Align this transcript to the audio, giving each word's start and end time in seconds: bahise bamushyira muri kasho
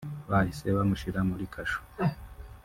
bahise 0.29 0.67
bamushyira 0.77 1.19
muri 1.29 1.45
kasho 1.53 1.81